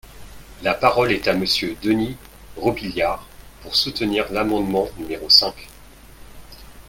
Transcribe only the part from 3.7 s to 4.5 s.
soutenir